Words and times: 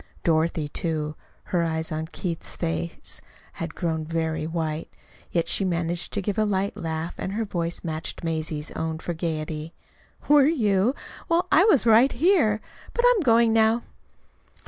Dorothy, 0.23 0.67
too, 0.67 1.13
her 1.43 1.61
eyes 1.63 1.91
on 1.91 2.07
Keith's 2.07 2.55
face, 2.55 3.21
had 3.61 3.75
grown 3.75 4.03
very 4.03 4.47
white; 4.47 4.91
yet 5.31 5.47
she 5.47 5.63
managed 5.63 6.11
to 6.13 6.23
give 6.23 6.39
a 6.39 6.43
light 6.43 6.75
laugh, 6.75 7.13
and 7.19 7.33
her 7.33 7.45
voice 7.45 7.83
matched 7.83 8.23
Mazie's 8.23 8.71
own 8.71 8.97
for 8.97 9.13
gayety. 9.13 9.75
"Were 10.27 10.47
you? 10.47 10.95
Well, 11.29 11.47
I 11.51 11.65
was 11.65 11.85
right 11.85 12.11
here. 12.13 12.61
But 12.95 13.05
I'm 13.09 13.19
going 13.21 13.53
now." 13.53 13.83